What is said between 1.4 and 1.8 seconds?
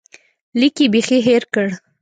کړ.